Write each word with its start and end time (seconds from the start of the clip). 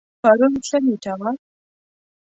پرون 0.21 0.53
څه 0.67 0.77
نیټه 0.85 1.13
وه؟ 1.19 1.29